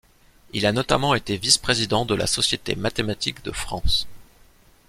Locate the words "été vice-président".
1.13-2.05